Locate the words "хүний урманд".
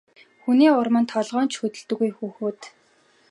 0.41-1.09